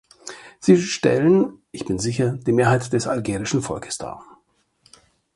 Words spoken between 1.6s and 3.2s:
ich bin sicher, die Mehrheit des